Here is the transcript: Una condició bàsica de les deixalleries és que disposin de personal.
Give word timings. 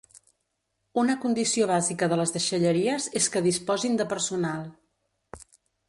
Una 1.01 1.15
condició 1.25 1.67
bàsica 1.73 2.09
de 2.15 2.19
les 2.21 2.35
deixalleries 2.37 3.07
és 3.23 3.31
que 3.35 3.45
disposin 3.51 4.01
de 4.03 4.09
personal. 4.15 4.69